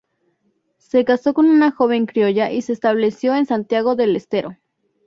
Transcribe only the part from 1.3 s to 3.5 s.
con una joven criolla y se estableció en